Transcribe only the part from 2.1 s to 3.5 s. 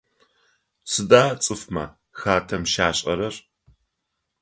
хатэм щашӏэрэр?